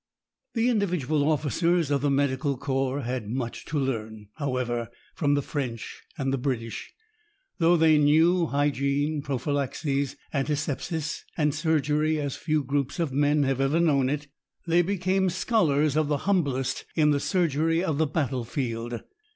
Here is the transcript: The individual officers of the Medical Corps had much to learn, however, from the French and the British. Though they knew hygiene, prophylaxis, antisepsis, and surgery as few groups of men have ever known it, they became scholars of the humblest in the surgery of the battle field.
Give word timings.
The 0.55 0.67
individual 0.67 1.29
officers 1.31 1.91
of 1.91 2.01
the 2.01 2.09
Medical 2.09 2.57
Corps 2.57 3.01
had 3.01 3.29
much 3.29 3.65
to 3.65 3.77
learn, 3.77 4.29
however, 4.37 4.89
from 5.13 5.35
the 5.35 5.43
French 5.43 6.01
and 6.17 6.33
the 6.33 6.39
British. 6.39 6.91
Though 7.59 7.77
they 7.77 7.99
knew 7.99 8.47
hygiene, 8.47 9.21
prophylaxis, 9.21 10.15
antisepsis, 10.33 11.23
and 11.37 11.53
surgery 11.53 12.19
as 12.19 12.35
few 12.35 12.63
groups 12.63 12.99
of 12.99 13.13
men 13.13 13.43
have 13.43 13.61
ever 13.61 13.79
known 13.79 14.09
it, 14.09 14.25
they 14.65 14.81
became 14.81 15.29
scholars 15.29 15.95
of 15.95 16.07
the 16.07 16.17
humblest 16.25 16.83
in 16.95 17.11
the 17.11 17.19
surgery 17.19 17.83
of 17.83 17.99
the 17.99 18.07
battle 18.07 18.43
field. 18.43 19.01